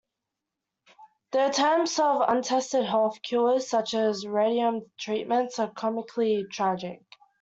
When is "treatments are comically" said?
4.97-6.47